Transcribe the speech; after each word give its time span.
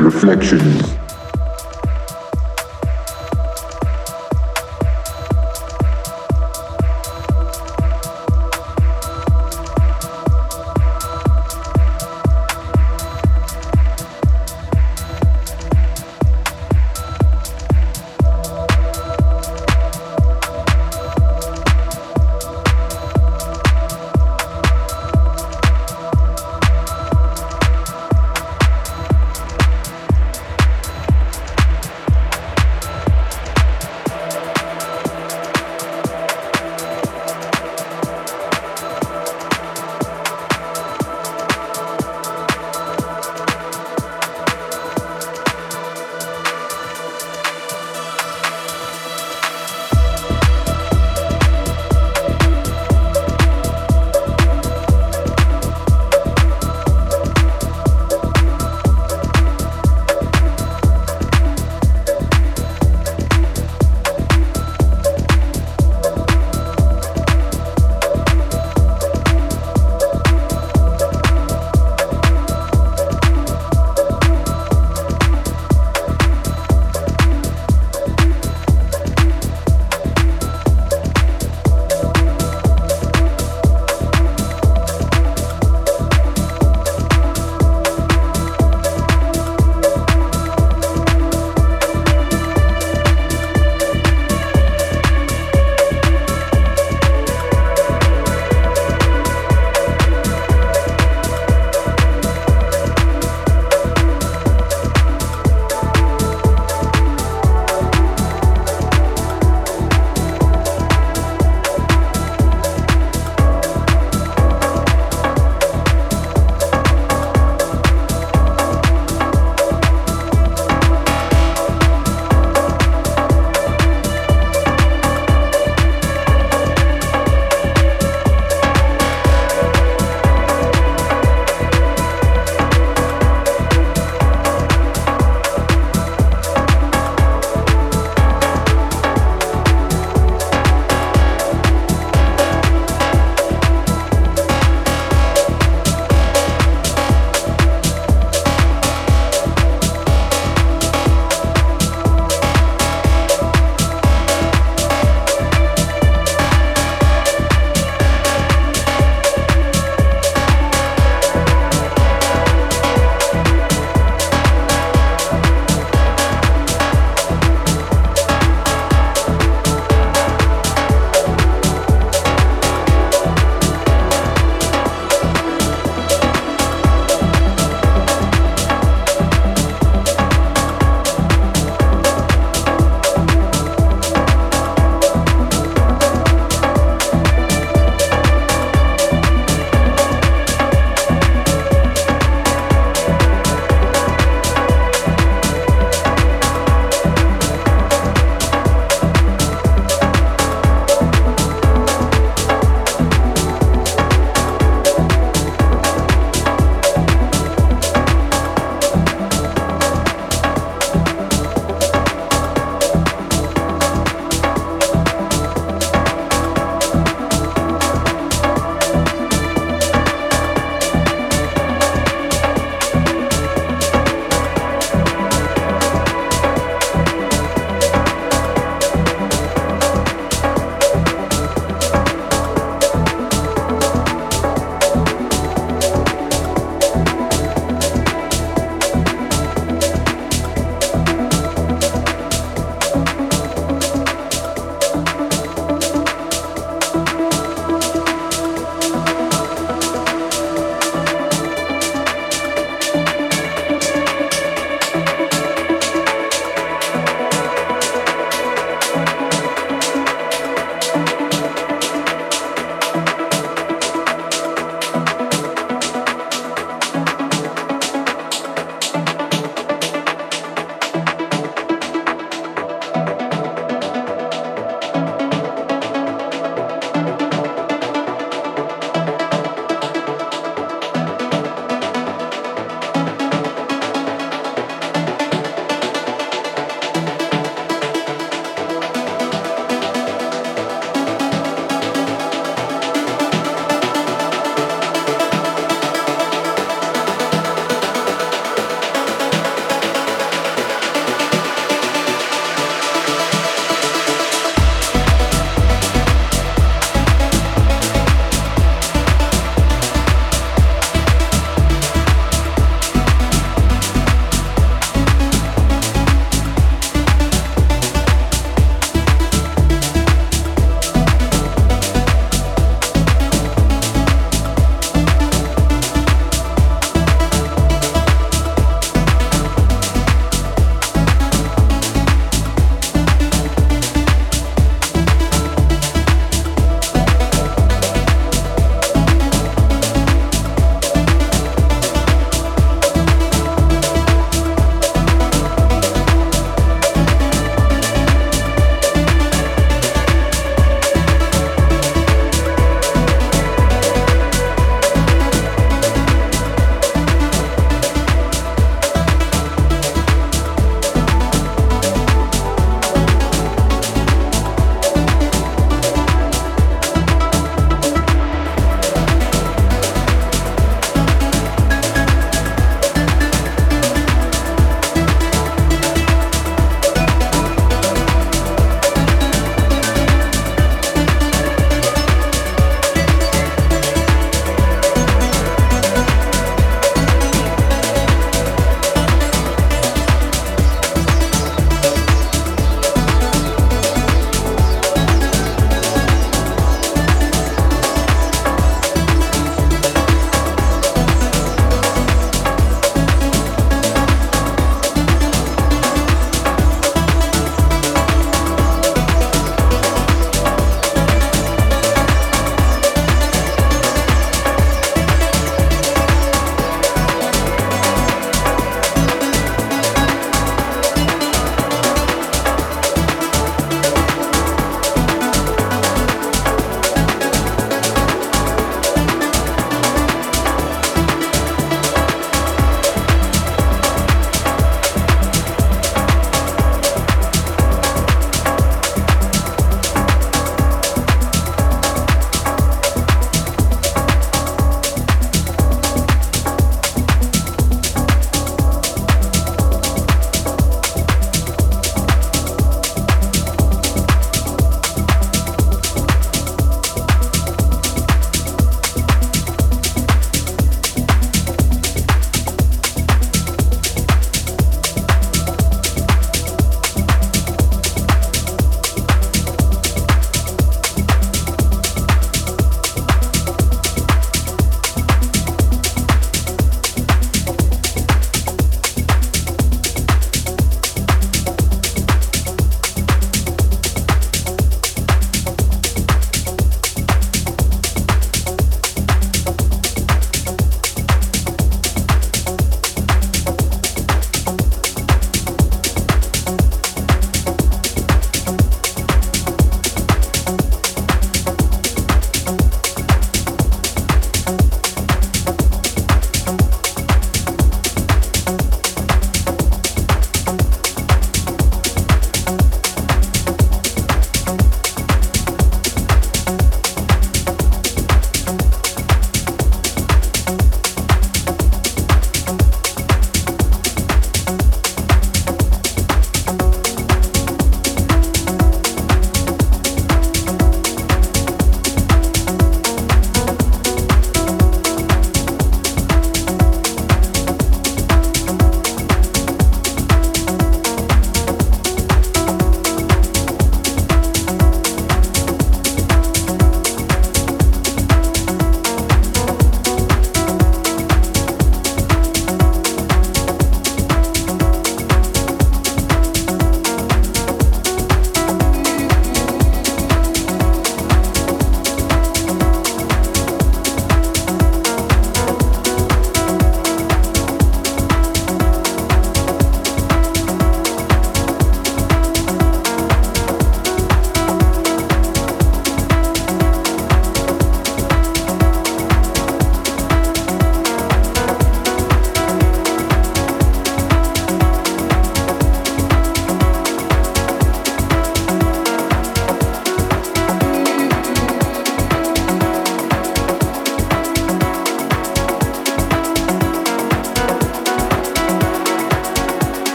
Reflections. 0.00 1.07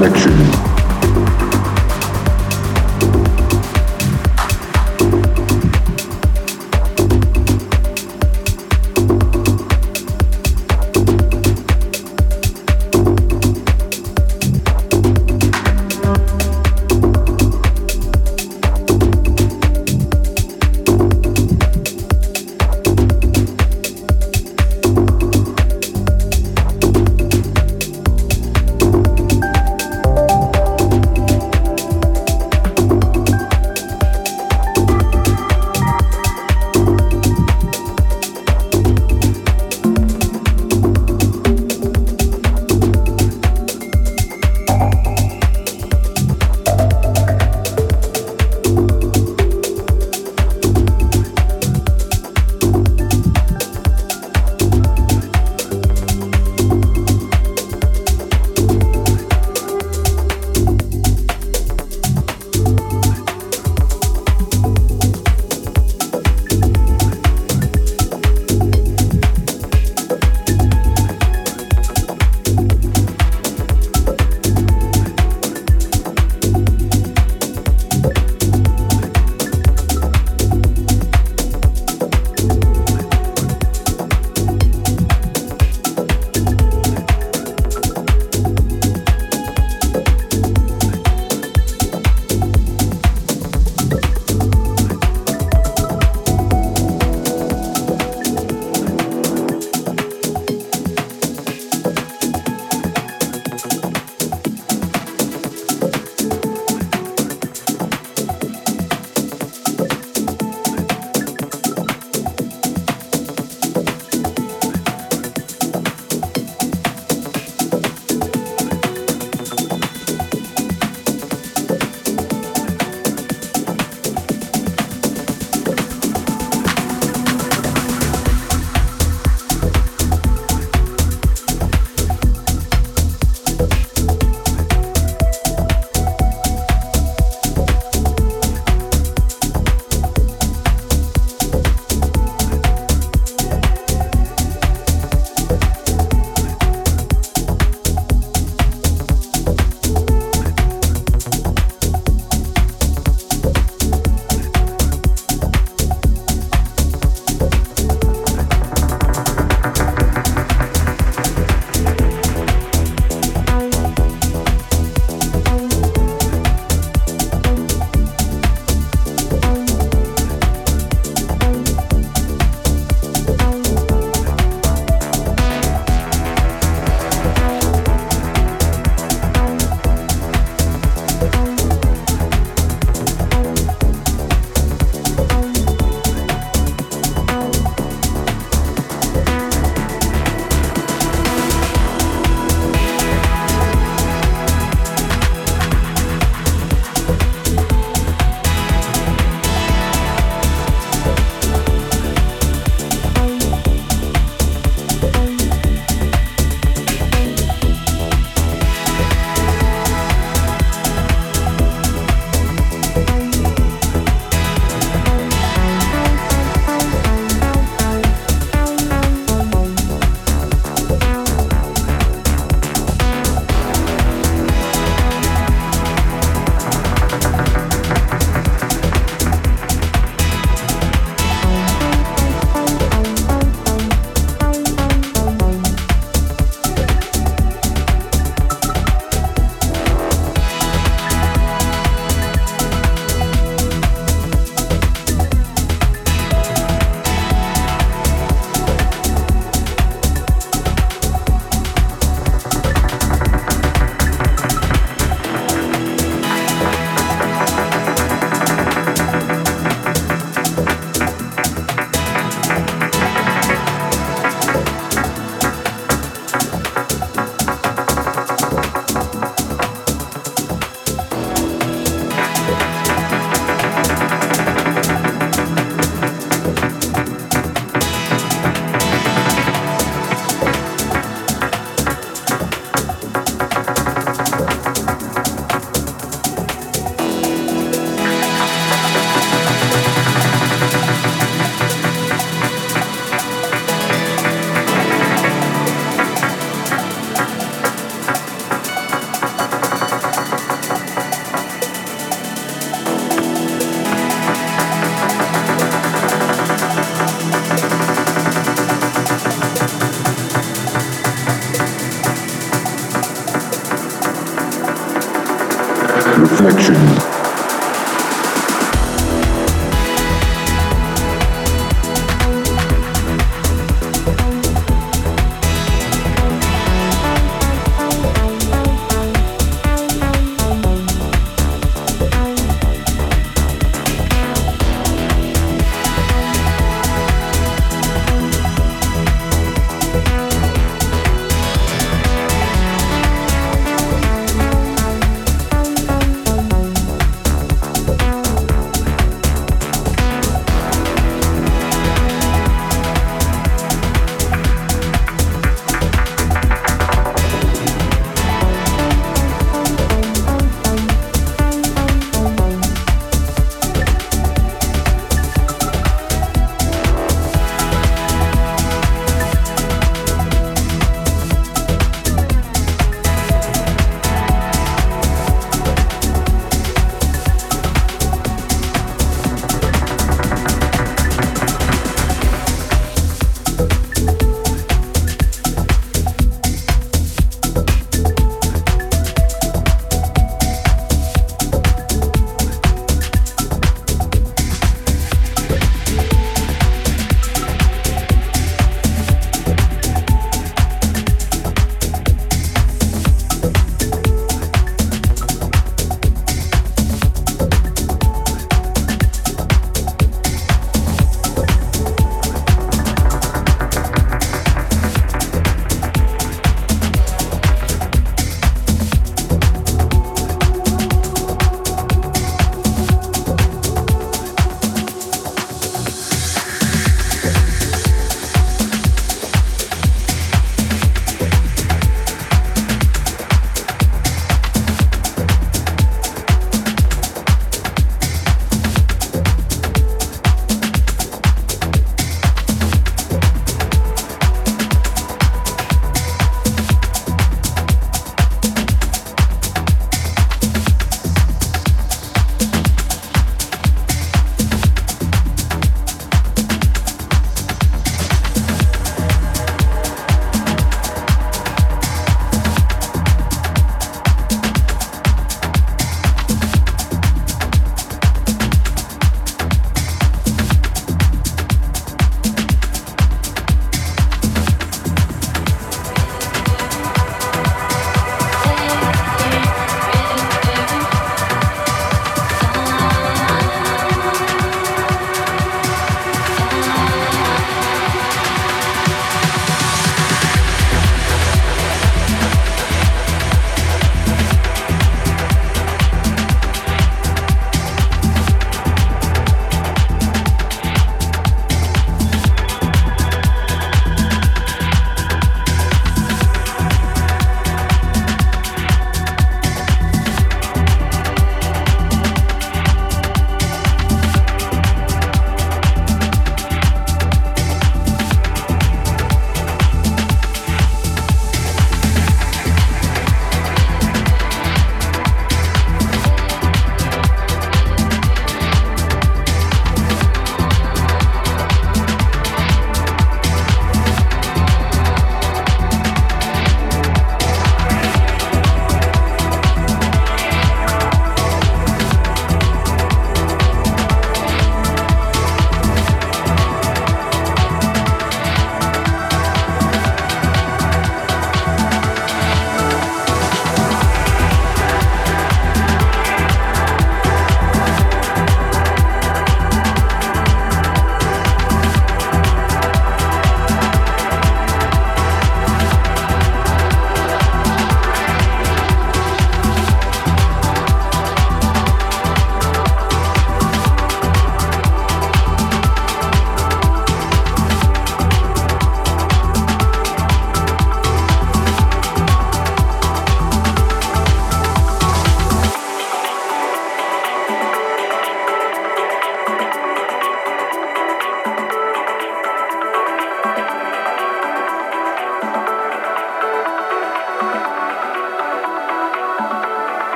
Reflection. 0.00 0.69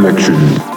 Reflection 0.00 0.69